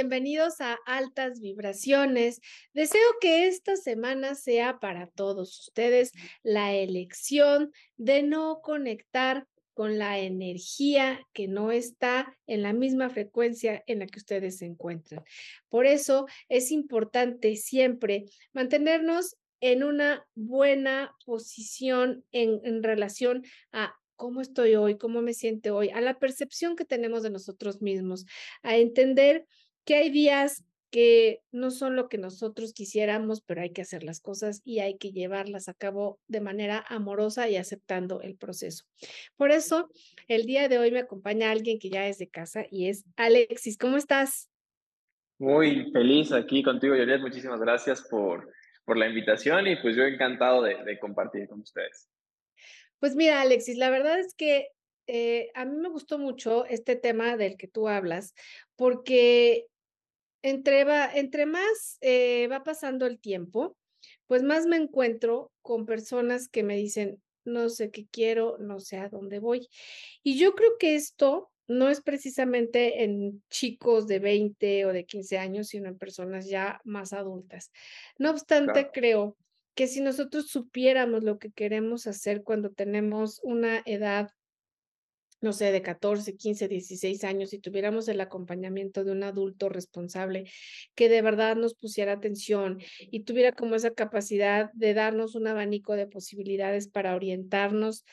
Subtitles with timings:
[0.00, 2.40] Bienvenidos a Altas Vibraciones.
[2.72, 6.12] Deseo que esta semana sea para todos ustedes
[6.44, 13.82] la elección de no conectar con la energía que no está en la misma frecuencia
[13.88, 15.24] en la que ustedes se encuentran.
[15.68, 23.42] Por eso es importante siempre mantenernos en una buena posición en relación
[23.72, 27.82] a cómo estoy hoy, cómo me siento hoy, a la percepción que tenemos de nosotros
[27.82, 28.26] mismos,
[28.62, 29.44] a entender
[29.88, 34.20] que hay días que no son lo que nosotros quisiéramos, pero hay que hacer las
[34.20, 38.84] cosas y hay que llevarlas a cabo de manera amorosa y aceptando el proceso.
[39.36, 39.88] Por eso,
[40.26, 43.78] el día de hoy me acompaña alguien que ya es de casa y es Alexis.
[43.78, 44.50] ¿Cómo estás?
[45.38, 47.22] Muy feliz aquí contigo, Yonet.
[47.22, 48.52] Muchísimas gracias por,
[48.84, 52.10] por la invitación y pues yo encantado de, de compartir con ustedes.
[52.98, 54.68] Pues mira, Alexis, la verdad es que
[55.06, 58.34] eh, a mí me gustó mucho este tema del que tú hablas,
[58.76, 59.66] porque
[60.42, 63.76] entre, va, entre más eh, va pasando el tiempo,
[64.26, 68.98] pues más me encuentro con personas que me dicen, no sé qué quiero, no sé
[68.98, 69.68] a dónde voy.
[70.22, 75.38] Y yo creo que esto no es precisamente en chicos de 20 o de 15
[75.38, 77.70] años, sino en personas ya más adultas.
[78.18, 79.36] No obstante, creo
[79.74, 84.30] que si nosotros supiéramos lo que queremos hacer cuando tenemos una edad,
[85.40, 90.50] no sé, de 14, 15, 16 años y tuviéramos el acompañamiento de un adulto responsable
[90.94, 95.94] que de verdad nos pusiera atención y tuviera como esa capacidad de darnos un abanico
[95.94, 98.04] de posibilidades para orientarnos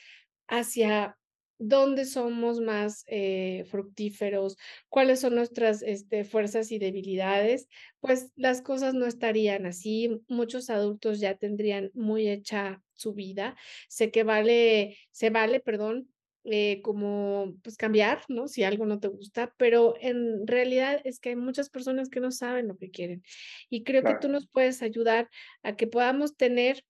[0.47, 1.17] hacia
[1.57, 4.57] dónde somos más eh, fructíferos,
[4.89, 7.67] cuáles son nuestras este, fuerzas y debilidades,
[7.99, 10.21] pues las cosas no estarían así.
[10.27, 13.55] Muchos adultos ya tendrían muy hecha su vida.
[13.87, 16.09] Sé que vale, se vale, perdón,
[16.45, 18.47] eh, como pues cambiar, ¿no?
[18.47, 22.31] Si algo no te gusta, pero en realidad es que hay muchas personas que no
[22.31, 23.23] saben lo que quieren.
[23.69, 25.27] Y creo que tú nos puedes ayudar
[25.63, 26.83] a que podamos tener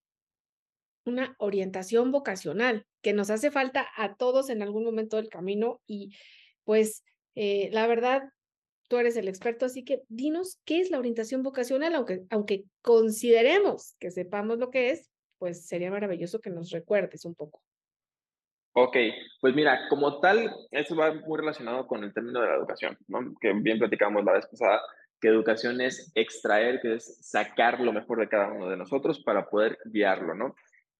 [1.05, 6.15] una orientación vocacional que nos hace falta a todos en algún momento del camino y
[6.63, 7.03] pues
[7.35, 8.23] eh, la verdad,
[8.87, 13.95] tú eres el experto, así que dinos qué es la orientación vocacional, aunque, aunque consideremos
[13.99, 17.61] que sepamos lo que es, pues sería maravilloso que nos recuerdes un poco.
[18.77, 18.97] Ok,
[19.39, 23.19] pues mira, como tal, eso va muy relacionado con el término de la educación, ¿no?
[23.39, 24.81] que bien platicamos la vez pasada,
[25.21, 29.49] que educación es extraer, que es sacar lo mejor de cada uno de nosotros para
[29.49, 30.55] poder guiarlo, ¿no?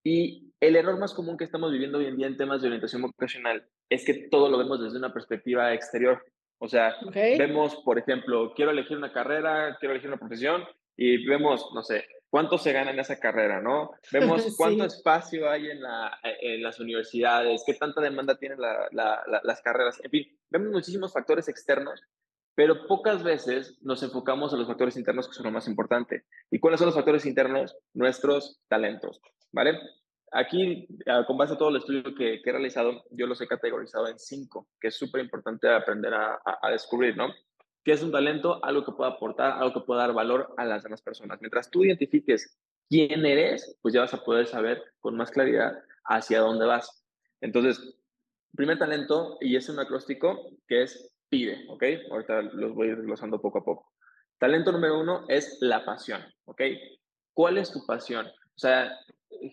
[0.06, 3.02] Y el error más común que estamos viviendo hoy en día en temas de orientación
[3.02, 6.24] vocacional es que todo lo vemos desde una perspectiva exterior.
[6.60, 10.64] O sea, vemos, por ejemplo, quiero elegir una carrera, quiero elegir una profesión
[10.96, 13.92] y vemos, no sé, cuánto se gana en esa carrera, ¿no?
[14.12, 20.04] Vemos cuánto espacio hay en, la, en, las universidades, qué tanta demanda tienen las carreras,
[20.04, 22.04] en fin, vemos muchísimos factores externos,
[22.54, 26.26] pero pocas veces nos enfocamos en los factores internos que son lo más importante.
[26.52, 27.74] ¿Y cuáles son los factores internos?
[27.94, 29.22] Nuestros talentos.
[29.54, 29.80] ¿vale?
[30.34, 34.10] Aquí, ah, con base a todo el estudio que, he realizado, yo los he categorizado
[34.10, 37.34] en cinco, que es súper importante aprender a, descubrir, ¿no?
[37.86, 38.66] ¿Qué es un talento?
[38.66, 41.40] Algo que pueda aportar, algo que pueda dar valor a las demás personas.
[41.40, 42.58] Mientras tú identifiques
[42.90, 47.06] quién eres, pues ya vas a poder saber con más claridad hacia dónde vas.
[47.42, 47.96] Entonces,
[48.56, 51.84] primer talento, y es un acróstico que es PIDE, ¿ok?
[52.10, 53.92] Ahorita los voy desglosando poco a poco.
[54.40, 56.62] Talento número uno es la pasión, ¿ok?
[57.34, 58.26] ¿Cuál es tu pasión?
[58.26, 58.98] O sea,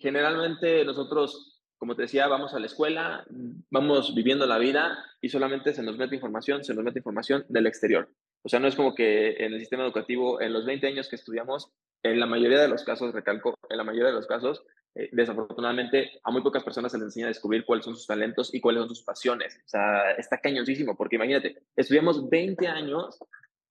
[0.00, 3.26] generalmente nosotros, como te decía, vamos a la escuela,
[3.70, 7.66] vamos viviendo la vida y solamente se nos mete información, se nos mete información del
[7.66, 8.08] exterior.
[8.42, 11.16] O sea, no es como que en el sistema educativo, en los 20 años que
[11.16, 11.70] estudiamos,
[12.02, 14.64] en la mayoría de los casos, recalco, en la mayoría de los casos,
[14.94, 18.52] eh, desafortunadamente a muy pocas personas se les enseña a descubrir cuáles son sus talentos
[18.52, 19.56] y cuáles son sus pasiones.
[19.64, 23.18] O sea, está cañoncísimo, porque imagínate, estudiamos 20 años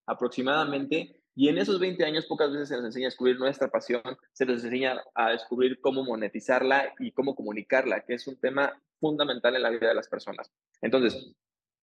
[0.06, 4.02] aproximadamente y en esos 20 años pocas veces se nos enseña a descubrir nuestra pasión,
[4.32, 9.54] se nos enseña a descubrir cómo monetizarla y cómo comunicarla, que es un tema fundamental
[9.56, 10.50] en la vida de las personas.
[10.80, 11.34] Entonces,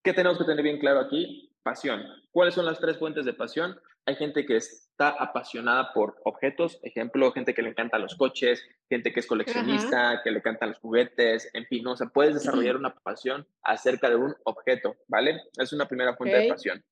[0.03, 1.48] ¿qué tenemos que tener bien claro aquí?
[1.63, 2.03] Pasión.
[2.31, 3.79] ¿Cuáles son las tres fuentes de pasión?
[4.05, 9.13] Hay gente que está apasionada por objetos, ejemplo, gente que le encantan los coches, gente
[9.13, 11.91] que es coleccionista, que le encantan los juguetes, en fin, ¿no?
[11.91, 15.41] o sea, puedes desarrollar una pasión acerca de un objeto, ¿vale?
[15.57, 16.83] Es una primera fuente de pasión.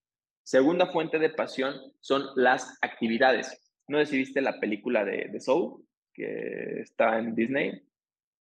[0.43, 3.61] Segunda fuente de pasión son las actividades.
[3.87, 5.83] ¿No decidiste la película de, de Soul,
[6.13, 7.83] que está en Disney?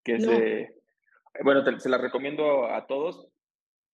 [0.03, 0.75] Que se,
[1.43, 3.27] bueno, se la recomiendo a todos.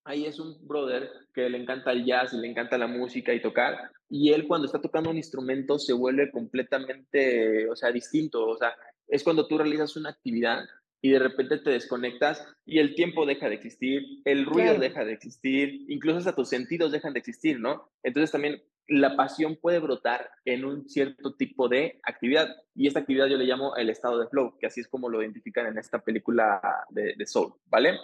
[0.06, 3.42] Ahí es un brother que le encanta el jazz y le encanta la música y
[3.42, 3.92] tocar.
[4.10, 8.46] Y él cuando está tocando un instrumento se vuelve completamente, o sea, distinto.
[8.46, 8.74] O sea,
[9.08, 10.66] es cuando tú realizas una actividad
[11.02, 15.12] y de repente te desconectas y el tiempo deja de existir, el ruido deja de
[15.12, 17.92] existir, incluso hasta tus sentidos dejan de existir, ¿no?
[18.04, 23.28] Entonces también la pasión puede brotar en un cierto tipo de actividad y esta actividad
[23.28, 26.00] yo le llamo el estado de flow, que así es como lo identifican en esta
[26.00, 27.98] película de, de Soul, ¿vale?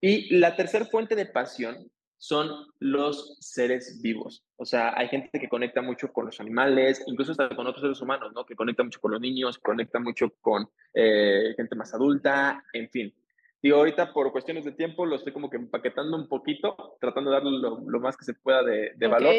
[0.00, 4.44] Y la tercera fuente de pasión son los seres vivos.
[4.56, 8.00] O sea, hay gente que conecta mucho con los animales, incluso hasta con otros seres
[8.02, 8.44] humanos, ¿no?
[8.44, 13.14] Que conecta mucho con los niños, conecta mucho con eh, gente más adulta, en fin.
[13.62, 17.36] Digo, ahorita por cuestiones de tiempo lo estoy como que empaquetando un poquito, tratando de
[17.36, 19.34] darle lo, más que se pueda de, valor,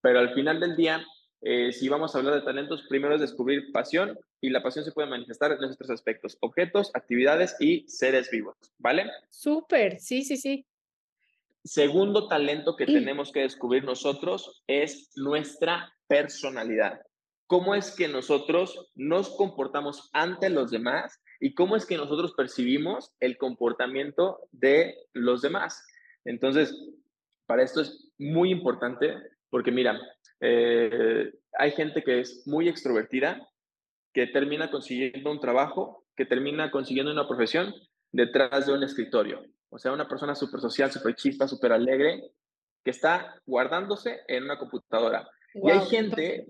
[0.00, 1.04] pero al final del día,
[1.42, 4.92] eh, si vamos a hablar de talentos, primero es descubrir pasión y la pasión se
[4.92, 9.10] puede manifestar en esos tres aspectos, objetos, actividades y seres vivos, ¿vale?
[9.30, 10.66] Súper, sí, sí, sí.
[11.64, 17.00] Segundo talento que tenemos que descubrir nosotros es nuestra personalidad.
[17.48, 23.12] ¿Cómo es que nosotros nos comportamos ante los demás y cómo es que nosotros percibimos
[23.20, 25.84] el comportamiento de los demás?
[26.24, 26.76] Entonces,
[27.46, 29.14] para esto es muy importante
[29.50, 30.00] porque mira,
[30.40, 33.48] eh, hay gente que es muy extrovertida,
[34.12, 37.74] que termina consiguiendo un trabajo, que termina consiguiendo una profesión
[38.12, 39.44] detrás de un escritorio.
[39.68, 42.22] O sea, una persona súper social, súper chispa, súper alegre,
[42.84, 45.28] que está guardándose en una computadora.
[45.54, 46.46] y hay gente,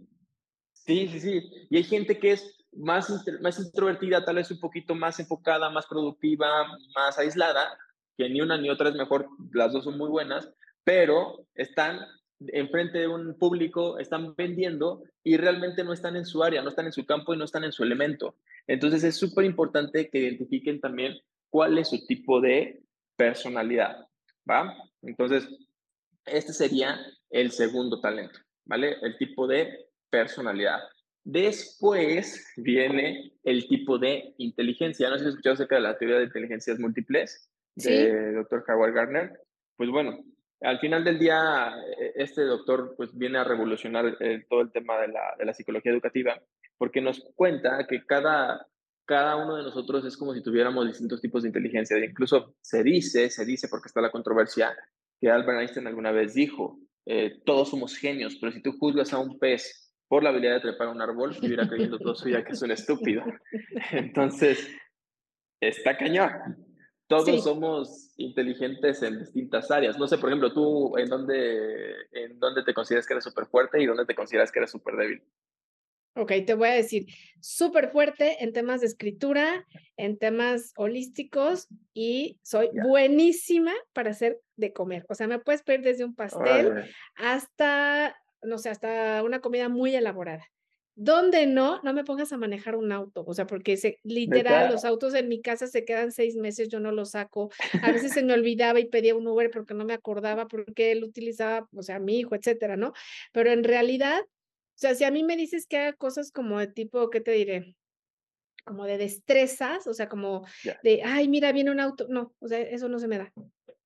[0.72, 3.10] sí, sí, sí, y hay gente que es más,
[3.40, 7.78] más introvertida, tal vez un poquito más enfocada, más productiva, más aislada,
[8.16, 10.52] que ni una ni otra es mejor, las dos son muy buenas,
[10.84, 12.00] pero están
[12.48, 16.86] enfrente de un público, están vendiendo y realmente no están en su área, no están
[16.86, 18.36] en su campo y no están en su elemento.
[18.66, 21.18] Entonces es súper importante que identifiquen también
[21.50, 22.82] cuál es su tipo de
[23.16, 24.06] personalidad,
[24.48, 24.74] ¿va?
[25.02, 25.48] Entonces,
[26.26, 26.98] este sería
[27.30, 28.96] el segundo talento, ¿vale?
[29.02, 30.80] El tipo de personalidad.
[31.24, 35.08] Después viene el tipo de inteligencia.
[35.08, 38.94] No sé si has escuchado acerca de la teoría de inteligencias múltiples de doctor Howard
[38.94, 39.40] Gardner.
[39.76, 40.22] Pues bueno,
[40.60, 44.98] al final del día, e, este doctor pues viene a revolucionar eh, todo el tema
[44.98, 46.40] de la, de la psicología educativa
[46.78, 48.66] porque nos cuenta que cada
[49.06, 51.96] cada uno de nosotros es como si tuviéramos distintos tipos de inteligencia.
[52.04, 54.76] Incluso se dice, se dice, porque está la controversia,
[55.20, 59.18] que Albert Einstein alguna vez dijo, eh, todos somos genios, pero si tú juzgas a
[59.18, 62.52] un pez por la habilidad de trepar un árbol, estuviera creyendo todo su vida que
[62.52, 63.24] es un estúpido.
[63.92, 64.68] Entonces,
[65.60, 66.65] está cañón.
[67.08, 69.98] Todos somos inteligentes en distintas áreas.
[69.98, 73.80] No sé, por ejemplo, tú, ¿en dónde, en dónde te consideras que eres súper fuerte
[73.80, 75.22] y dónde te consideras que eres súper débil?
[76.16, 77.06] Ok, te voy a decir,
[77.40, 79.66] súper fuerte en temas de escritura,
[79.98, 85.04] en temas holísticos y soy buenísima para hacer de comer.
[85.10, 89.94] O sea, me puedes pedir desde un pastel hasta, no sé, hasta una comida muy
[89.94, 90.42] elaborada.
[90.98, 94.86] Donde no, no me pongas a manejar un auto, o sea, porque se, literal, los
[94.86, 97.50] autos en mi casa se quedan seis meses, yo no los saco.
[97.82, 101.04] A veces se me olvidaba y pedía un Uber porque no me acordaba porque él
[101.04, 102.94] utilizaba, o sea, mi hijo, etcétera, ¿no?
[103.32, 106.68] Pero en realidad, o sea, si a mí me dices que haga cosas como de
[106.68, 107.76] tipo, ¿qué te diré?
[108.64, 110.46] Como de destrezas, o sea, como
[110.82, 112.06] de, ay, mira, viene un auto.
[112.08, 113.30] No, o sea, eso no se me da.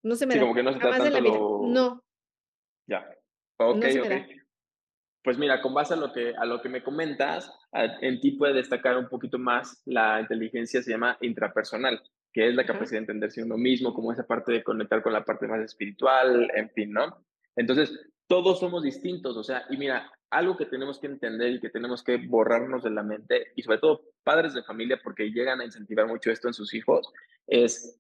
[0.05, 0.45] No se me sí, da.
[0.45, 1.67] como que no se da tanto lo...
[1.67, 2.05] No.
[2.87, 3.05] Ya.
[3.57, 4.40] Ok, ok.
[5.23, 8.55] Pues mira, con base a lo que, a lo que me comentas, en ti puede
[8.55, 13.43] destacar un poquito más la inteligencia, se llama intrapersonal, que es la capacidad de entenderse
[13.43, 17.23] uno mismo, como esa parte de conectar con la parte más espiritual, en fin, ¿no?
[17.55, 17.93] Entonces,
[18.27, 22.03] todos somos distintos, o sea, y mira, algo que tenemos que entender y que tenemos
[22.03, 26.07] que borrarnos de la mente, y sobre todo padres de familia, porque llegan a incentivar
[26.07, 27.13] mucho esto en sus hijos,
[27.47, 28.00] es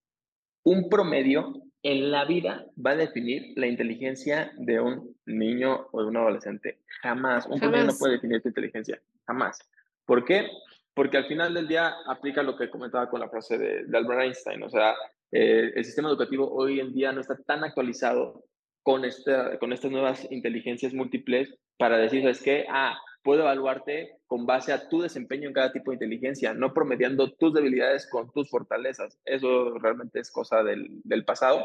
[0.64, 6.08] un promedio en la vida va a definir la inteligencia de un niño o de
[6.08, 6.78] un adolescente.
[7.02, 7.46] Jamás.
[7.46, 9.00] Un promedio no puede definir tu inteligencia.
[9.26, 9.58] Jamás.
[10.04, 10.48] ¿Por qué?
[10.94, 14.62] Porque al final del día aplica lo que comentaba con la frase de, Albert Einstein.
[14.62, 14.94] O sea,
[15.32, 18.44] eh, el sistema educativo hoy en día no está tan actualizado
[18.82, 22.66] con, esta, con estas nuevas inteligencias múltiples para decir, ¿sabes qué?
[22.68, 27.32] Ah, puedo evaluarte con base a tu desempeño en cada tipo de inteligencia, no promediando
[27.32, 29.18] tus debilidades con tus fortalezas.
[29.24, 31.64] Eso realmente es cosa del, del pasado.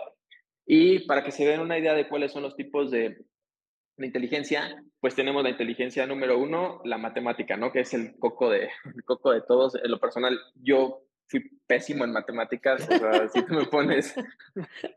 [0.66, 3.24] Y para que se den una idea de cuáles son los tipos de,
[3.98, 7.72] de, inteligencia, pues tenemos la inteligencia número uno, la matemática, ¿no?
[7.72, 9.76] Que es el coco de, el coco de todos.
[9.76, 14.13] En lo personal, yo fui pésimo en matemáticas, o sea, si tú me pones,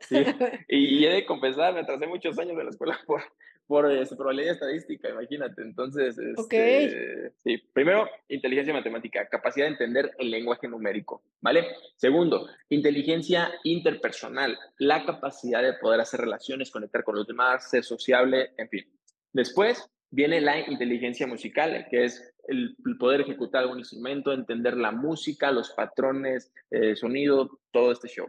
[0.01, 0.25] sí,
[0.69, 3.23] y, he de confesar, me atrasé muchos años de la escuela por,
[3.67, 10.31] por este, probabilidad estadística, imagínate, entonces, este, sí, primero, inteligencia matemática, capacidad de entender el
[10.31, 11.67] lenguaje numérico, ¿vale?
[11.97, 18.51] Segundo, inteligencia interpersonal, la capacidad de poder hacer relaciones, conectar con los demás, ser sociable,
[18.57, 18.87] en fin.
[19.33, 25.53] Después, viene la inteligencia musical, que es el, poder ejecutar algún instrumento, entender la música,
[25.53, 28.27] los patrones, el sonido, todo este show.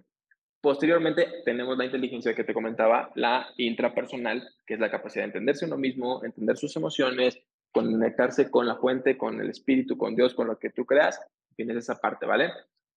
[0.61, 5.65] Posteriormente tenemos la inteligencia que te comentaba, la intrapersonal, que es la capacidad de entenderse
[5.65, 10.47] uno mismo, entender sus emociones, conectarse con la fuente, con el espíritu, con Dios, con
[10.47, 11.19] lo que tú creas.
[11.55, 12.51] Tienes esa parte, ¿vale?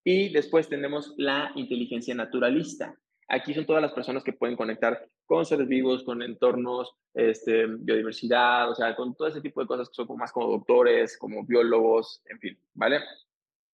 [0.04, 2.96] Y después tenemos la inteligencia naturalista.
[3.32, 8.70] Aquí son todas las personas que pueden conectar con seres vivos, con entornos, este, biodiversidad,
[8.70, 12.22] o sea, con todo ese tipo de cosas que son más como doctores, como biólogos,
[12.26, 13.00] en fin, ¿vale?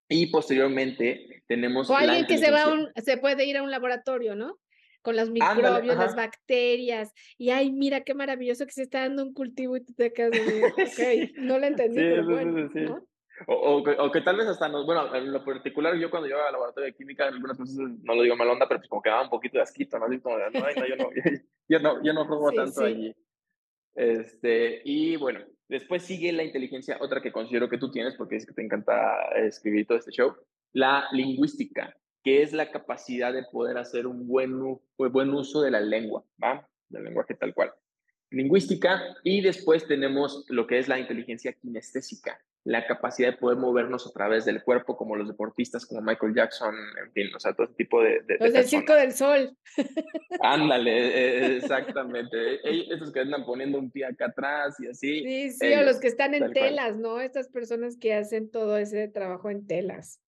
[0.09, 1.91] Y posteriormente tenemos...
[1.91, 4.61] O alguien que se, va un, se puede ir a un laboratorio, ¿no?
[5.03, 7.12] Con los microbios, las bacterias.
[7.37, 10.31] Y ay, mira qué maravilloso que se está dando un cultivo y tú te quedas
[10.31, 10.67] de,
[11.33, 13.09] ok, no lo entendí, pero bueno, ¿no?
[13.47, 16.52] O, o, que, tal vez hasta nos, bueno, en lo particular, yo cuando iba al
[16.52, 19.23] laboratorio de química, algunas cosas no lo digo mal onda, pero pues como que daba
[19.23, 20.07] un poquito de asquito, ¿no?
[20.07, 21.11] Así como de, no, yo no,
[21.68, 23.14] yo no, yo no juego tanto allí.
[23.95, 28.47] Este, y bueno, después sigue la inteligencia, otra que considero que tú tienes, porque es
[28.47, 30.35] que te encanta escribir todo este show,
[30.73, 34.59] la lingüística, que es la capacidad de poder hacer un buen,
[34.97, 36.68] buen uso de la lengua, ¿va?
[36.88, 37.73] Del lenguaje tal cual.
[38.30, 44.07] Lingüística, y después tenemos lo que es la inteligencia kinestésica, la capacidad de poder movernos
[44.07, 47.67] a través del cuerpo, como los deportistas, como Michael Jackson, en fin, o sea, todo
[47.67, 48.21] ese tipo de...
[48.27, 49.57] de los del Circo del Sol.
[50.41, 52.61] Ándale, e, e, exactamente.
[52.93, 55.23] Esos que andan poniendo un pie acá atrás y así.
[55.23, 57.21] Sí, sí, o los que están en telas, ¿no?
[57.21, 60.21] Estas personas que hacen todo ese trabajo en telas.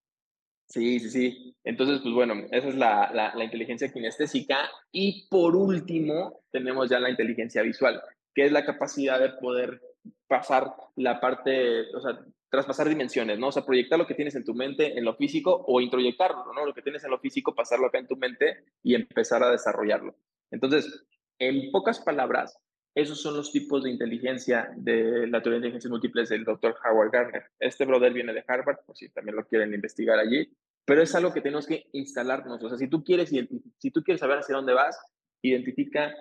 [0.71, 1.57] Sí, sí, sí.
[1.65, 4.71] Entonces, pues bueno, esa es la, la, la inteligencia kinestésica.
[4.93, 8.01] Y por último, tenemos ya la inteligencia visual,
[8.35, 9.83] que es la capacidad de poder
[10.27, 12.19] pasar la parte, o sea,
[12.51, 13.49] traspasar dimensiones, ¿no?
[13.49, 16.67] O sea, proyectar lo que tienes en tu mente en lo físico o introyectarlo, ¿no?
[16.67, 20.17] Lo que tienes en lo físico, pasarlo acá en tu mente y empezar a desarrollarlo.
[20.51, 21.05] Entonces,
[21.39, 22.59] en pocas palabras,
[22.95, 27.13] esos son los tipos de inteligencia de la teoría de inteligencias múltiples del doctor Howard
[27.13, 27.45] Gardner.
[27.61, 30.53] Este brother viene de Harvard, por si también lo quieren investigar allí,
[30.85, 32.63] pero es algo que tenemos que instalarnos.
[32.63, 34.99] O sea, si tú quieres, si tú quieres saber hacia dónde vas,
[35.41, 36.13] identifica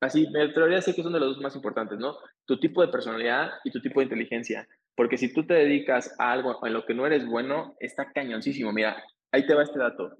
[0.00, 2.16] Así, me atrevería a decir que son de los dos más importantes, ¿no?
[2.46, 4.68] Tu tipo de personalidad y tu tipo de inteligencia.
[4.94, 8.72] Porque si tú te dedicas a algo en lo que no eres bueno, está cañoncísimo.
[8.72, 10.16] Mira, ahí te va este dato.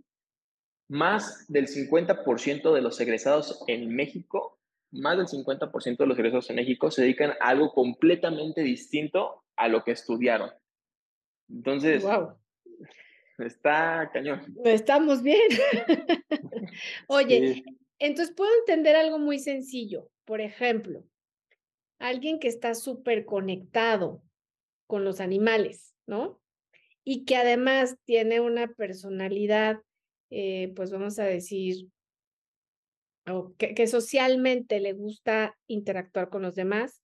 [0.89, 4.59] Más del 50% de los egresados en México,
[4.91, 9.69] más del 50% de los egresados en México se dedican a algo completamente distinto a
[9.69, 10.51] lo que estudiaron.
[11.49, 12.37] Entonces, wow.
[13.39, 14.43] está cañón.
[14.65, 15.49] Estamos bien.
[17.09, 17.65] Oye,
[17.99, 20.11] entonces puedo entender algo muy sencillo.
[20.25, 21.05] Por ejemplo,
[21.99, 24.23] alguien que está súper conectado
[24.87, 26.41] con los animales, ¿no?
[27.05, 29.81] Y que además tiene una personalidad,
[30.31, 31.89] eh, pues vamos a decir,
[33.59, 37.03] que, socialmente le gusta interactuar con los demás,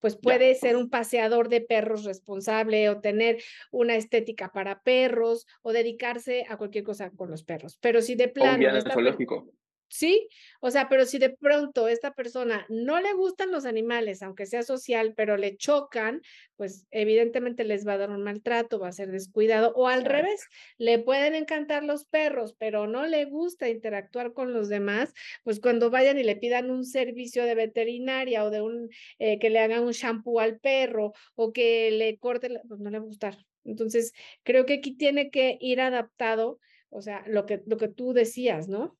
[0.00, 5.72] pues puede ser un paseador de perros responsable o tener una estética para perros o
[5.72, 7.78] dedicarse a cualquier cosa con los perros.
[7.80, 8.58] Pero si de plano...
[9.92, 10.26] ¿sí?
[10.60, 14.62] O sea, pero si de pronto esta persona no le gustan los animales, aunque sea
[14.62, 16.22] social, pero le chocan,
[16.56, 20.46] pues evidentemente les va a dar un maltrato, va a ser descuidado, o al revés,
[20.78, 25.12] le pueden encantar los perros, pero no le gusta interactuar con los demás,
[25.44, 29.50] pues cuando vayan y le pidan un servicio de veterinaria o de un, eh, que
[29.50, 33.06] le hagan un shampoo al perro o que le corten, pues no le va a
[33.06, 33.36] gustar.
[33.64, 36.58] Entonces, creo que aquí tiene que ir adaptado,
[36.88, 38.96] o sea, lo que, lo que tú decías, ¿no?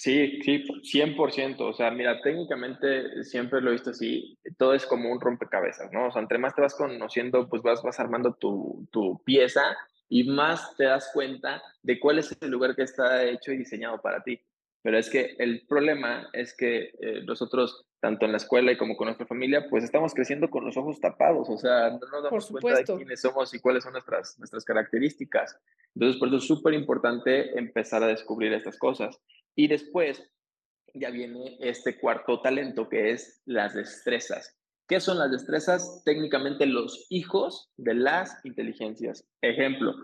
[0.00, 1.60] Sí, sí, 100%.
[1.60, 6.06] O sea, mira, técnicamente siempre lo he visto así, todo es como un rompecabezas, ¿no?
[6.06, 9.76] O sea, entre más te vas conociendo, pues vas, vas armando tu, tu pieza
[10.08, 14.00] y más te das cuenta de cuál es el lugar que está hecho y diseñado
[14.00, 14.40] para ti.
[14.80, 18.96] Pero es que el problema es que eh, nosotros, tanto en la escuela y como
[18.96, 22.50] con nuestra familia, pues estamos creciendo con los ojos tapados, o sea, no nos damos
[22.50, 25.58] cuenta de quiénes somos y cuáles son nuestras, nuestras características.
[25.94, 29.20] Entonces, por eso es súper importante empezar a descubrir estas cosas.
[29.54, 30.22] Y después
[30.94, 34.56] ya viene este cuarto talento que es las destrezas.
[34.88, 36.02] ¿Qué son las destrezas?
[36.04, 39.24] Técnicamente los hijos de las inteligencias.
[39.40, 39.94] Ejemplo,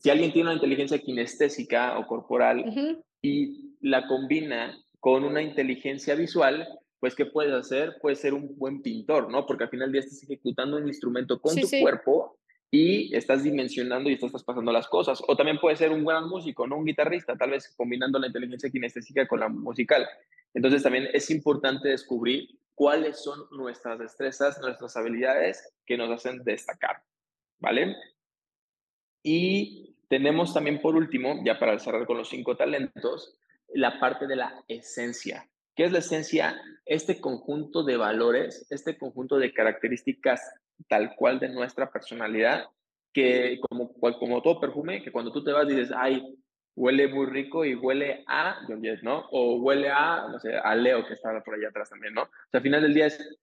[0.00, 6.68] si alguien tiene una inteligencia kinestésica o corporal y la combina con una inteligencia visual,
[7.00, 7.96] pues ¿qué puedes hacer?
[8.00, 9.46] Puedes ser un buen pintor, ¿no?
[9.46, 12.38] Porque al final del día estás ejecutando un instrumento con tu cuerpo
[12.70, 15.22] y estás dimensionando y estás pasando las cosas.
[15.26, 18.70] O también puede ser un gran músico, no un guitarrista, tal vez combinando la inteligencia
[18.70, 20.06] kinestésica con la musical.
[20.54, 27.02] Entonces también es importante descubrir cuáles son nuestras destrezas, nuestras habilidades que nos hacen destacar,
[27.58, 27.96] ¿vale?
[29.22, 33.36] Y tenemos también por último, ya para cerrar con los cinco talentos,
[33.74, 35.48] la parte de la esencia.
[35.78, 36.60] ¿Qué es la esencia?
[36.86, 40.42] Este conjunto de valores, este conjunto de características
[40.88, 42.64] tal cual de nuestra personalidad,
[43.12, 46.36] que como, como todo perfume, que cuando tú te vas dices, ay,
[46.74, 49.28] huele muy rico y huele a John ¿no?
[49.30, 52.22] O huele a, no sé, a Leo, que estaba por allá atrás también, ¿no?
[52.22, 53.38] O sea, al final del día es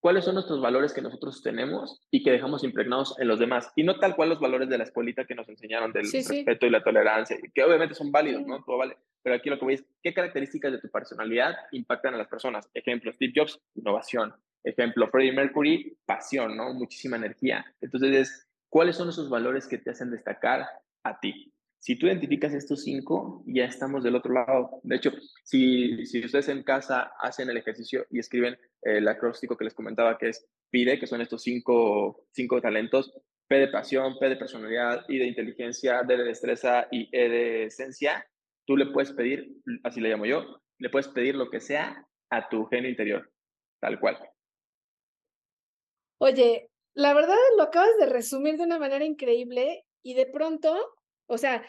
[0.00, 3.70] cuáles son nuestros valores que nosotros tenemos y que dejamos impregnados en los demás.
[3.76, 6.70] Y no tal cual los valores de la escuelita que nos enseñaron del respeto y
[6.70, 8.64] la tolerancia, que obviamente son válidos, ¿no?
[8.64, 8.96] Todo vale.
[9.26, 12.70] Pero aquí lo que voy es, ¿qué características de tu personalidad impactan a las personas?
[12.72, 14.32] Ejemplo, Steve Jobs, innovación.
[14.62, 16.72] Ejemplo, Freddie Mercury, pasión, ¿no?
[16.74, 17.66] Muchísima energía.
[17.80, 20.64] Entonces, ¿cuáles son esos valores que te hacen destacar
[21.02, 21.52] a ti?
[21.80, 24.78] Si tú identificas estos cinco, ya estamos del otro lado.
[24.84, 25.10] De hecho,
[25.42, 30.18] si, si ustedes en casa hacen el ejercicio y escriben el acróstico que les comentaba,
[30.18, 33.12] que es PIDE, que son estos cinco, cinco talentos,
[33.48, 37.64] P de pasión, P de personalidad, I de inteligencia, D de destreza y E de
[37.64, 38.24] esencia,
[38.66, 42.48] tú le puedes pedir, así le llamo yo, le puedes pedir lo que sea a
[42.48, 43.30] tu genio interior,
[43.80, 44.18] tal cual.
[46.18, 50.96] Oye, la verdad lo acabas de resumir de una manera increíble y de pronto
[51.26, 51.64] o sea,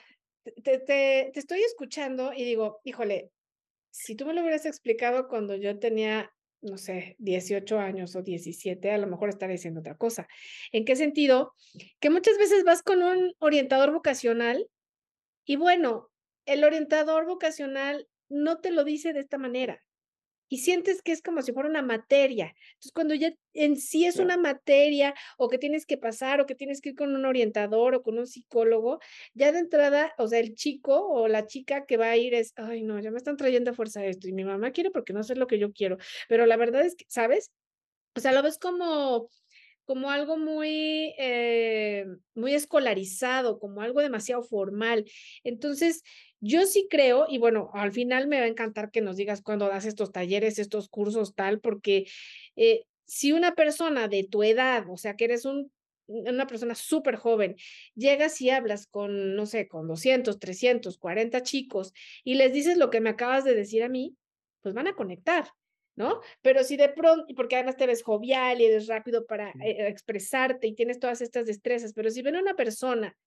[0.63, 3.32] te, te, te estoy escuchando y digo, híjole,
[3.92, 8.92] si tú me lo hubieras explicado cuando yo tenía, no sé, 18 años o 17,
[8.92, 10.27] a lo mejor estaría diciendo otra cosa.
[10.72, 11.54] ¿En qué sentido?
[12.00, 14.68] Que muchas veces vas con un orientador vocacional
[15.46, 16.10] y bueno,
[16.48, 19.84] el orientador vocacional no te lo dice de esta manera
[20.50, 22.54] y sientes que es como si fuera una materia.
[22.74, 26.56] Entonces, cuando ya en sí es una materia o que tienes que pasar o que
[26.56, 29.00] tienes que ir con un orientador o con un psicólogo,
[29.34, 32.54] ya de entrada, o sea, el chico o la chica que va a ir es,
[32.56, 35.24] ay, no, ya me están trayendo a fuerza esto y mi mamá quiere porque no
[35.24, 35.98] sé lo que yo quiero.
[36.30, 37.51] Pero la verdad es que, ¿sabes?
[38.16, 39.30] O sea, lo ves como
[39.88, 45.06] como algo muy, eh, muy escolarizado, como algo demasiado formal.
[45.46, 46.04] Entonces,
[46.39, 49.67] yo sí creo, y bueno, al final me va a encantar que nos digas cuando
[49.67, 52.08] das estos talleres, estos cursos, tal, porque
[52.56, 55.72] eh, si una persona de tu edad, o sea, que eres un,
[56.07, 57.55] una persona súper joven,
[57.96, 62.90] llegas y hablas con, no sé, con 200, 300, 40 chicos y les dices lo
[62.90, 64.16] que me acabas de decir a mí,
[64.62, 65.48] pues van a conectar.
[65.96, 66.22] ¿no?
[66.44, 70.68] Pero si de pronto, porque además te ves jovial y eres rápido para eh, expresarte
[70.68, 73.18] y tienes todas estas destrezas, pero si ven a una persona,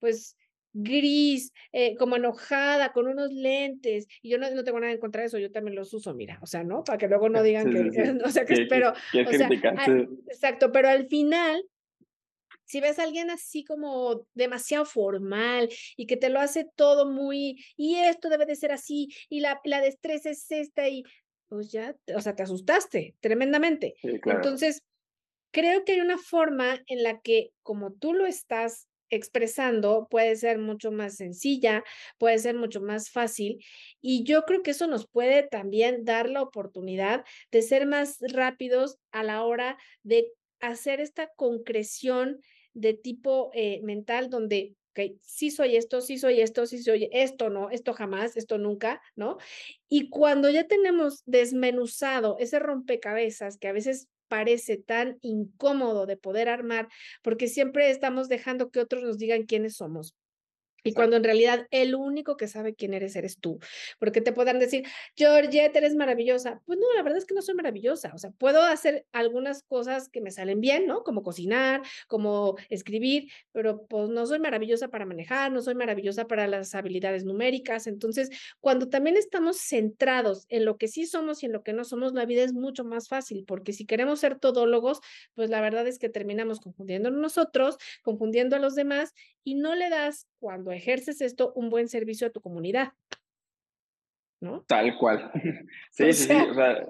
[0.00, 0.36] pues
[0.76, 5.22] gris, eh, como enojada, con unos lentes, y yo no, no, tengo nada en contra
[5.22, 6.84] de eso, yo también los uso, mira, o sea, ¿no?
[6.84, 9.48] Para que luego no digan que, o sea, que espero, o sea,
[10.28, 11.64] exacto, pero al final,
[12.64, 17.64] si ves a alguien así como demasiado formal y que te lo hace todo muy,
[17.76, 21.04] y esto debe de ser así, y la, la destreza es esta, y
[21.48, 23.94] pues ya, o sea, te asustaste tremendamente.
[24.02, 24.82] Entonces,
[25.52, 30.58] creo que hay una forma en la que, como tú lo estás expresando, puede ser
[30.58, 31.84] mucho más sencilla,
[32.18, 33.64] puede ser mucho más fácil.
[34.00, 38.98] Y yo creo que eso nos puede también dar la oportunidad de ser más rápidos
[39.10, 42.40] a la hora de hacer esta concreción
[42.74, 47.50] de tipo eh, mental donde ok, sí soy esto, sí soy esto, sí soy esto,
[47.50, 49.36] no, esto jamás, esto nunca, ¿no?
[49.88, 56.48] Y cuando ya tenemos desmenuzado ese rompecabezas que a veces parece tan incómodo de poder
[56.48, 56.88] armar,
[57.22, 60.14] porque siempre estamos dejando que otros nos digan quiénes somos.
[60.86, 63.58] Y cuando en realidad el único que sabe quién eres eres tú.
[63.98, 64.84] Porque te puedan decir,
[65.16, 66.60] Georgette, eres maravillosa.
[66.64, 68.12] Pues no, la verdad es que no soy maravillosa.
[68.14, 71.02] O sea, puedo hacer algunas cosas que me salen bien, ¿no?
[71.02, 76.46] Como cocinar, como escribir, pero pues no soy maravillosa para manejar, no soy maravillosa para
[76.46, 77.86] las habilidades numéricas.
[77.86, 81.84] Entonces, cuando también estamos centrados en lo que sí somos y en lo que no
[81.84, 85.00] somos, la vida es mucho más fácil, porque si queremos ser todólogos,
[85.34, 89.88] pues la verdad es que terminamos confundiendo nosotros, confundiendo a los demás y no le
[89.90, 92.92] das cuando ejerces esto un buen servicio a tu comunidad.
[94.40, 94.64] ¿No?
[94.68, 95.30] Tal cual.
[95.90, 96.32] Sí, sí, sí.
[96.32, 96.86] O sea,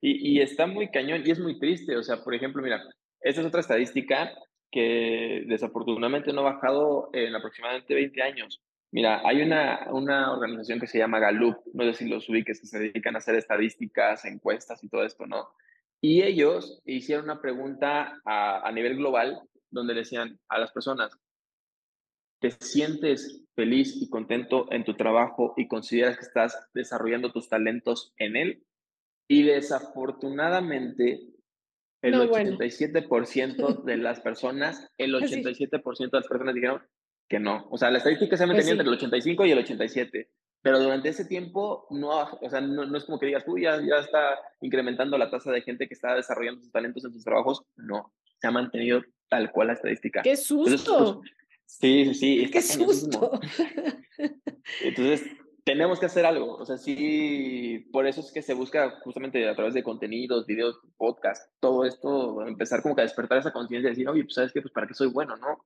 [0.00, 1.96] y, y está muy cañón y es muy triste.
[1.96, 2.82] O sea, por ejemplo, mira,
[3.20, 4.32] esta es otra estadística
[4.70, 8.62] que desafortunadamente no ha bajado en aproximadamente 20 años.
[8.92, 12.66] Mira, hay una, una organización que se llama Gallup, no sé si los ubiques, que
[12.66, 15.48] se dedican a hacer estadísticas, encuestas y todo esto, ¿no?
[16.00, 21.16] Y ellos hicieron una pregunta a, a nivel global donde decían a las personas,
[22.40, 28.14] te sientes feliz y contento en tu trabajo y consideras que estás desarrollando tus talentos
[28.16, 28.64] en él.
[29.28, 31.20] Y desafortunadamente,
[32.02, 36.82] el 87% de las personas, el 87% de las personas dijeron
[37.28, 37.68] que no.
[37.70, 40.30] O sea, la estadística se ha mantenido entre el 85 y el 87.
[40.62, 44.00] Pero durante ese tiempo, no, o sea, no, es como que digas, uy, ya, ya
[44.00, 47.62] está incrementando la tasa de gente que está desarrollando sus talentos en sus trabajos.
[47.76, 50.22] No, se ha mantenido tal cual la estadística.
[50.22, 51.22] ¡Qué susto!
[51.78, 52.50] Sí, sí, sí.
[52.52, 53.30] ¡Qué susto!
[54.82, 55.24] Entonces,
[55.64, 56.56] tenemos que hacer algo.
[56.56, 60.80] O sea, sí, por eso es que se busca justamente a través de contenidos, videos,
[60.96, 64.52] podcast, todo esto, empezar como que a despertar esa conciencia y decir, oye, pues sabes
[64.52, 65.64] qué, pues para qué soy bueno, ¿no?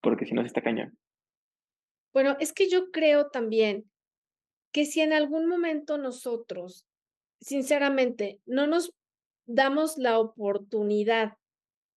[0.00, 0.96] Porque si no, se está cañón.
[2.12, 3.90] Bueno, es que yo creo también
[4.72, 6.86] que si en algún momento nosotros,
[7.40, 8.94] sinceramente, no nos
[9.46, 11.36] damos la oportunidad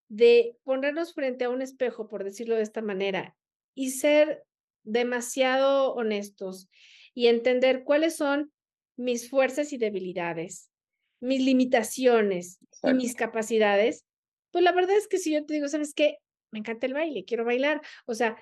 [0.10, 3.36] de ponernos frente a un espejo, por decirlo de esta manera,
[3.74, 4.44] y ser
[4.84, 6.70] demasiado honestos
[7.14, 8.52] y entender cuáles son
[8.96, 10.70] mis fuerzas y debilidades,
[11.20, 14.06] mis limitaciones y mis capacidades,
[14.52, 16.18] pues la verdad es que si yo te digo, ¿sabes qué?
[16.52, 18.38] Me encanta el baile, quiero bailar, o sea,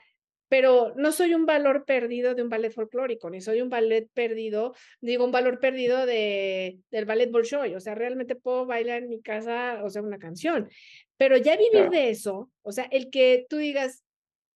[0.52, 4.76] pero no soy un valor perdido de un ballet folclórico, ni soy un ballet perdido,
[5.00, 9.22] digo, un valor perdido de, del ballet Bolshoi, o sea, realmente puedo bailar en mi
[9.22, 10.70] casa, o sea, una canción,
[11.16, 14.04] pero ya vivir de eso, o sea, el que tú digas,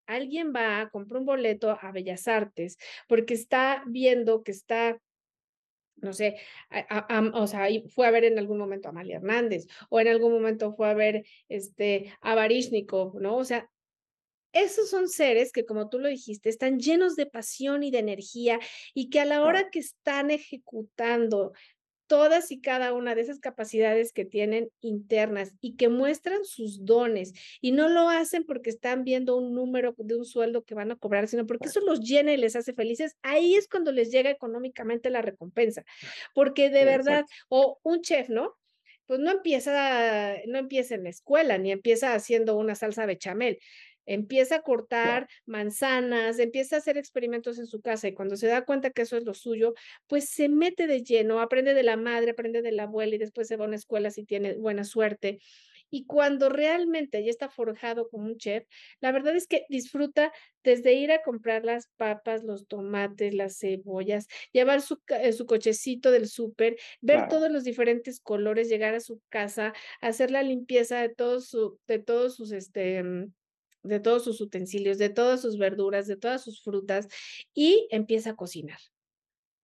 [0.06, 2.78] alguien va, a comprar un boleto a Bellas Artes
[3.08, 5.00] porque está viendo que está
[5.96, 6.36] no sé,
[7.34, 10.74] o sea, fue a ver en algún momento a Amalia Hernández o en algún momento
[10.74, 13.38] fue a ver este, a Baryshnikov, ¿no?
[13.38, 13.70] O sea,
[14.56, 18.60] esos son seres que, como tú lo dijiste, están llenos de pasión y de energía
[18.94, 21.52] y que a la hora que están ejecutando
[22.08, 27.34] todas y cada una de esas capacidades que tienen internas y que muestran sus dones
[27.62, 30.96] y no lo hacen porque están viendo un número de un sueldo que van a
[30.96, 34.30] cobrar, sino porque eso los llena y les hace felices, ahí es cuando les llega
[34.30, 35.84] económicamente la recompensa.
[36.34, 38.56] Porque de verdad, o un chef, ¿no?
[39.06, 43.60] Pues no empieza, no empieza en la escuela, ni empieza haciendo una salsa bechamel
[44.06, 48.66] empieza a cortar manzanas, empieza a hacer experimentos en su casa y cuando se da
[48.66, 49.74] cuenta que eso es lo suyo,
[50.08, 53.48] pues se mete de lleno, aprende de la madre, aprende de la abuela y después
[53.48, 55.40] se va a una escuela si tiene buena suerte.
[55.90, 58.66] Y cuando realmente ya está forjado como un chef,
[59.02, 60.32] la verdad es que disfruta
[60.64, 66.12] desde ir a comprar las papas, los tomates, las cebollas, llevar su, eh, su cochecito
[66.12, 71.10] del súper, ver todos los diferentes colores, llegar a su casa, hacer la limpieza de
[71.10, 73.34] todos, su, de todos sus, este, mm,
[73.86, 77.08] de todos sus utensilios, de todas sus verduras, de todas sus frutas
[77.54, 78.80] y empieza a cocinar.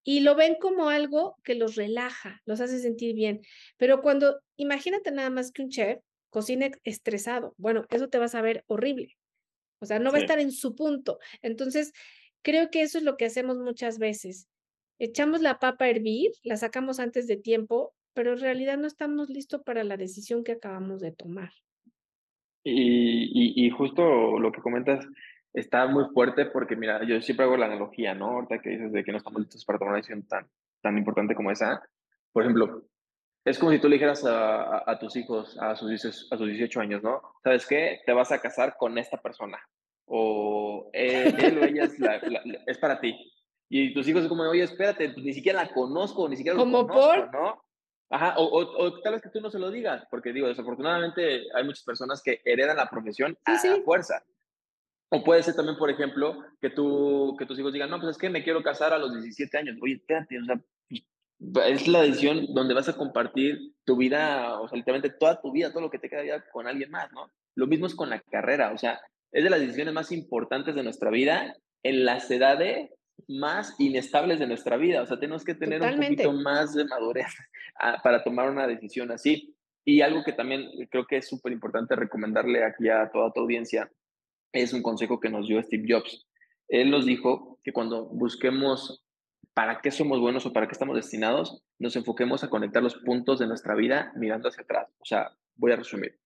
[0.04, 3.42] Y lo ven como algo que los relaja, los hace sentir bien.
[3.78, 8.30] Pero cuando, imagínate nada más que un chef cocine estresado, bueno, eso te va a
[8.30, 9.18] saber horrible.
[9.80, 11.20] O sea, no va a estar en su punto.
[11.42, 11.92] Entonces,
[12.42, 14.48] creo que eso es lo que hacemos muchas veces.
[15.00, 19.30] Echamos la papa a hervir, la sacamos antes de tiempo, pero en realidad no estamos
[19.30, 21.52] listos para la decisión que acabamos de tomar.
[22.64, 25.08] Y, y, justo lo que comentas
[25.54, 28.28] está muy fuerte porque, mira, yo siempre hago la analogía, ¿no?
[28.28, 30.48] Ahorita que dices de que no estamos listos para tomar una decisión tan,
[30.82, 31.82] tan importante como esa.
[32.32, 32.84] Por ejemplo,
[33.44, 36.80] es como si tú le dijeras a, a, tus hijos a sus, a sus 18
[36.80, 37.22] años, ¿no?
[37.44, 38.02] ¿Sabes qué?
[38.06, 39.60] Te vas a casar con esta persona.
[40.06, 41.98] O él, o ella es,
[42.68, 43.16] es, para ti.
[43.70, 46.66] Y tus hijos es como, oye, espérate, pues ni siquiera la conozco, ni siquiera lo
[46.66, 47.34] conozco, por?
[47.34, 47.64] ¿no?
[48.12, 51.64] Ajá, o, o, tal vez que tú no se lo digas, porque digo, desafortunadamente hay
[51.64, 54.22] muchas personas que heredan la profesión a fuerza.
[55.10, 58.18] O puede ser también, por ejemplo, que, tú, que tus hijos digan, no, pues es
[58.18, 59.78] que me quiero casar a los 17 años.
[59.82, 60.62] Oye, espérate, o sea,
[61.66, 65.72] es la decisión donde vas a compartir tu vida, o sea, literalmente toda tu vida,
[65.72, 67.32] todo lo que te queda con alguien más, ¿no?
[67.56, 69.00] Lo mismo es con la carrera, o sea,
[69.32, 72.92] es de las decisiones más importantes de nuestra vida en las edades
[73.28, 75.02] más inestables de nuestra vida.
[75.02, 77.28] O sea, tenemos que tener un poquito más de madurez
[78.04, 79.56] para tomar una decisión así.
[79.84, 83.92] Y algo que también creo que es súper importante recomendarle aquí a toda tu audiencia
[84.54, 86.28] es un consejo que nos dio Steve Jobs.
[86.68, 89.04] Él nos dijo que cuando busquemos
[89.54, 93.40] para qué somos buenos o para qué estamos destinados, nos enfoquemos a conectar los puntos
[93.40, 94.88] de nuestra vida mirando hacia atrás.
[95.00, 96.20] O sea, voy a resumir.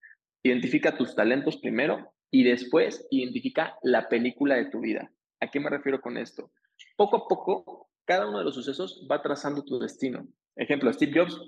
[0.44, 5.12] Identifica tus talentos primero y después identifica la película de tu vida.
[5.40, 6.52] ¿A qué me refiero con esto?
[6.96, 10.28] Poco a poco, cada uno de los sucesos va trazando tu destino.
[10.56, 11.40] Ejemplo, Steve Jobs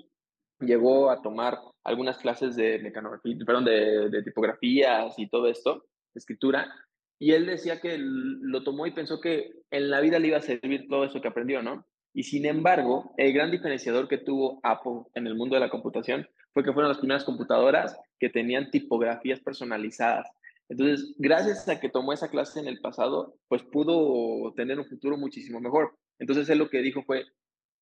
[0.60, 6.72] llegó a tomar algunas clases de mecanografía, perdón, de, tipografías y todo esto, de escritura,
[7.18, 10.42] y él decía que lo tomó y pensó que en la vida le iba a
[10.42, 11.84] servir todo eso que aprendió, ¿no?
[12.14, 16.28] Y sin embargo, el gran diferenciador que tuvo Apple en el mundo de la computación
[16.52, 20.28] fue que fueron las primeras computadoras que tenían tipografías personalizadas.
[20.68, 25.16] Entonces, gracias a que tomó esa clase en el pasado, pues pudo tener un futuro
[25.16, 25.96] muchísimo mejor.
[26.18, 27.24] Entonces, él lo que dijo fue,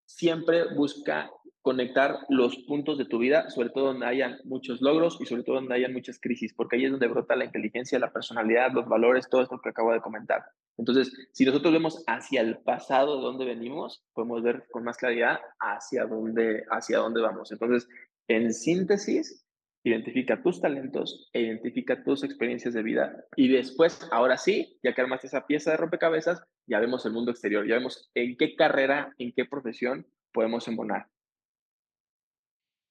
[0.07, 1.31] siempre busca
[1.63, 5.57] conectar los puntos de tu vida, sobre todo donde hayan muchos logros y sobre todo
[5.57, 9.29] donde hayan muchas crisis, porque ahí es donde brota la inteligencia, la personalidad, los valores,
[9.29, 10.45] todo esto que acabo de comentar.
[10.79, 15.41] Entonces, si nosotros vemos hacia el pasado de dónde venimos, podemos ver con más claridad
[15.59, 17.51] hacia dónde, hacia dónde vamos.
[17.51, 17.89] Entonces,
[18.29, 19.46] en síntesis,
[19.91, 23.25] identifica tus talentos e identifica tus experiencias de vida.
[23.37, 27.31] Y después, ahora sí, ya que armaste esa pieza de rompecabezas, ya vemos el mundo
[27.31, 31.09] exterior, ya vemos en qué carrera, en qué profesión podemos embonar.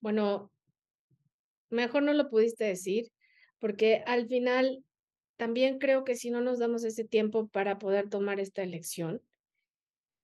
[0.01, 0.51] Bueno,
[1.69, 3.11] mejor no lo pudiste decir,
[3.59, 4.83] porque al final
[5.37, 9.21] también creo que si no nos damos ese tiempo para poder tomar esta elección,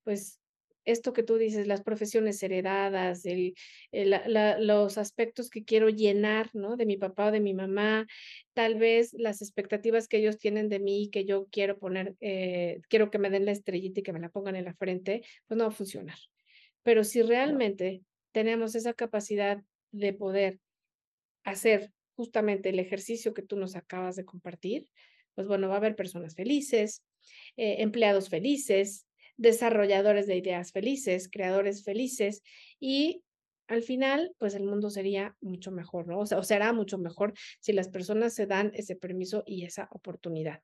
[0.04, 0.41] pues
[0.86, 3.54] esto que tú dices, las profesiones heredadas, el,
[3.92, 6.78] los aspectos que quiero llenar, ¿no?
[6.78, 8.08] De mi papá o de mi mamá,
[8.54, 13.12] tal vez las expectativas que ellos tienen de mí, que yo quiero poner, eh, quiero
[13.12, 15.66] que me den la estrellita y que me la pongan en la frente, pues no
[15.66, 16.18] va a funcionar.
[16.84, 20.60] Pero si realmente tenemos esa capacidad de poder
[21.44, 24.88] hacer justamente el ejercicio que tú nos acabas de compartir,
[25.36, 27.04] pues bueno, va a haber personas felices,
[27.58, 29.06] eh, empleados felices,
[29.42, 32.44] desarrolladores de ideas felices, creadores felices
[32.80, 33.24] y
[33.68, 36.20] al final, pues el mundo sería mucho mejor, ¿no?
[36.20, 39.88] O, sea, o será mucho mejor si las personas se dan ese permiso y esa
[39.92, 40.62] oportunidad.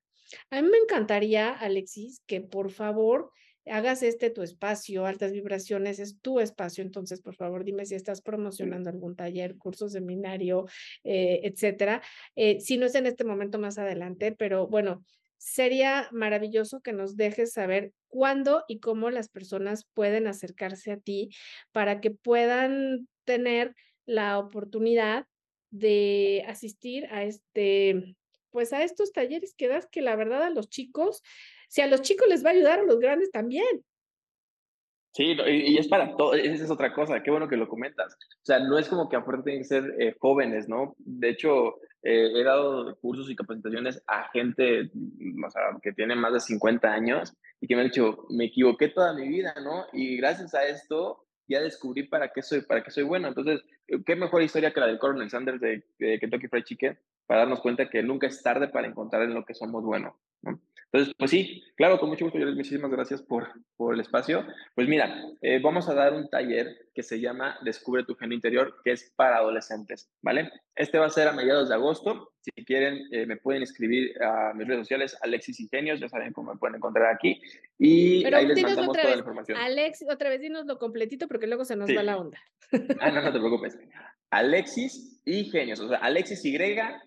[0.52, 3.32] A mí me encantaría, Alexis, que por favor
[3.66, 6.84] hagas este tu espacio, altas vibraciones, es tu espacio.
[6.84, 10.66] Entonces, por favor, dime si estás promocionando algún taller, curso, seminario,
[11.04, 12.02] eh, etcétera.
[12.36, 15.04] Eh, si no es en este momento, más adelante, pero bueno,
[15.38, 21.30] sería maravilloso que nos dejes saber cuándo y cómo las personas pueden acercarse a ti
[21.72, 25.26] para que puedan tener la oportunidad
[25.70, 28.16] de asistir a este,
[28.52, 31.22] pues a estos talleres que das que la verdad a los chicos
[31.70, 33.84] si a los chicos les va a ayudar, a los grandes también.
[35.18, 38.14] Sí, y, es para todo, esa es otra cosa, qué bueno que lo comentas.
[38.14, 40.96] O sea, no es como que aparte ser eh, jóvenes, ¿no?
[41.00, 45.44] De hecho, eh, he dado cursos y capacitaciones a gente, mm,
[45.82, 49.28] que tiene más de 50 años y que me han dicho, me equivoqué toda mi
[49.28, 49.88] vida, ¿no?
[49.92, 53.28] Y gracias a esto ya descubrí para qué soy, para qué soy bueno.
[53.30, 53.64] Entonces,
[54.06, 57.62] qué mejor historia que la del Coronel Sanders de, de Kentucky Fried Chicken para darnos
[57.62, 60.62] cuenta que nunca es tarde para encontrar en lo que somos buenos, ¿no?
[60.92, 64.46] Entonces, pues sí, claro, con mucho gusto, Yo muchísimas gracias por, por el espacio.
[64.74, 68.76] Pues mira, eh, vamos a dar un taller que se llama Descubre tu genio interior,
[68.84, 70.50] que es para adolescentes, ¿vale?
[70.76, 72.32] Este va a ser a mediados de agosto.
[72.42, 76.54] Si quieren, eh, me pueden escribir a mis redes sociales, Alexis Ingenios, ya saben cómo
[76.54, 77.42] me pueden encontrar aquí.
[77.78, 79.58] Y ahí les mandamos toda la información.
[79.58, 82.40] Alexis, otra vez dinoslo completito porque luego se nos va la onda.
[83.02, 83.78] ah, no, no te preocupes.
[84.30, 86.58] Alexis y Genios, o sea, Alexis Y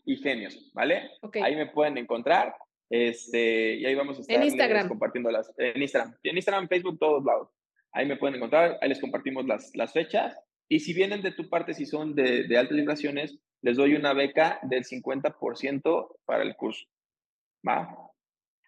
[0.04, 1.10] y Genios, ¿vale?
[1.42, 2.54] Ahí me pueden encontrar.
[2.90, 4.88] Este, y ahí vamos a estar en Instagram.
[4.88, 7.48] compartiendo las, en Instagram, en Instagram, Facebook, todos lados.
[7.92, 10.36] Ahí me pueden encontrar, ahí les compartimos las, las fechas.
[10.68, 14.12] Y si vienen de tu parte, si son de, de altas vibraciones, les doy una
[14.12, 16.86] beca del 50% para el curso.
[17.66, 17.96] ¿Va?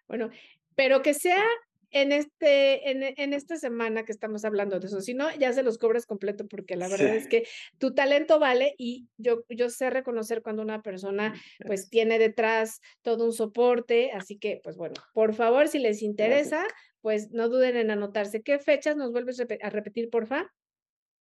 [0.07, 0.29] Bueno,
[0.75, 1.43] pero que sea
[1.93, 5.63] en, este, en, en, esta semana que estamos hablando de eso, si no, ya se
[5.63, 9.89] los cobras completo porque la verdad es que tu talento vale y yo, yo sé
[9.89, 11.33] reconocer cuando una persona
[11.65, 16.65] pues tiene detrás todo un soporte, así que pues bueno, por favor, si les interesa,
[17.01, 18.41] pues no duden en anotarse.
[18.41, 20.51] ¿Qué fechas nos vuelves a repetir, porfa?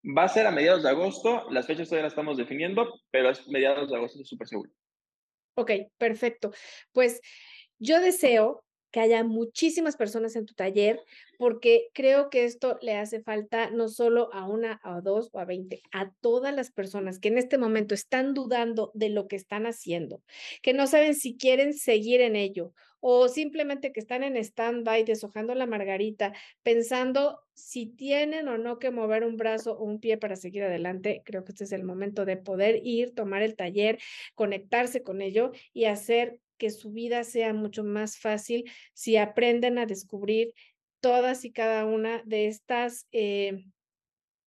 [0.04, 3.46] Va a ser a mediados de agosto, las fechas todavía las estamos definiendo, pero es
[3.46, 4.70] mediados de agosto, súper seguro.
[5.54, 6.52] Ok, perfecto.
[6.92, 7.20] Pues
[7.78, 11.00] yo deseo que haya muchísimas personas en tu taller,
[11.38, 15.44] porque creo que esto le hace falta no solo a una, a dos o a
[15.44, 19.66] veinte, a todas las personas que en este momento están dudando de lo que están
[19.66, 20.22] haciendo,
[20.62, 22.72] que no saben si quieren seguir en ello
[23.05, 28.92] o simplemente que están en stand-by deshojando la margarita, pensando si tienen o no que
[28.92, 31.20] mover un brazo o un pie para seguir adelante.
[31.24, 33.98] Creo que este es el momento de poder ir, tomar el taller,
[34.37, 39.87] conectarse con ello y hacer que su vida sea mucho más fácil si aprenden a
[39.87, 40.55] descubrir
[41.01, 43.64] todas y cada una de estas eh,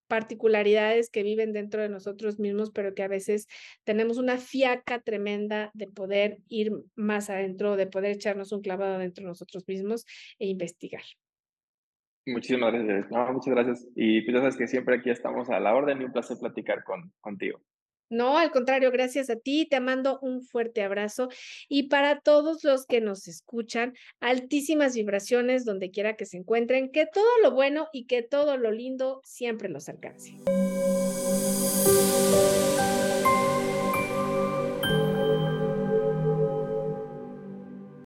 [0.08, 3.47] particularidades que viven dentro de nosotros mismos, pero que a veces
[3.84, 9.23] tenemos una fiaca tremenda de poder ir más adentro, de poder echarnos un clavado dentro
[9.23, 10.06] de nosotros mismos
[10.39, 11.04] e investigar.
[12.25, 13.12] Muchísimas gracias.
[13.34, 13.88] muchas gracias.
[13.93, 17.12] Y pues sabes que siempre aquí estamos a la orden y un placer platicar con,
[17.19, 17.62] contigo.
[18.10, 19.68] No, al contrario, gracias a ti.
[19.70, 21.30] Te mando un fuerte abrazo.
[21.68, 27.06] Y para todos los que nos escuchan, altísimas vibraciones donde quiera que se encuentren, que
[27.06, 30.34] todo lo bueno y que todo lo lindo siempre los alcance.